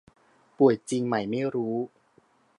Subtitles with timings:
[0.57, 1.75] ป่วยจริงไหมไม่รู้